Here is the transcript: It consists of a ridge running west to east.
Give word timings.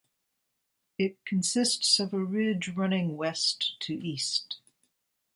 It 0.97 1.23
consists 1.25 1.99
of 1.99 2.11
a 2.11 2.17
ridge 2.25 2.69
running 2.69 3.17
west 3.17 3.79
to 3.81 3.93
east. 3.93 4.57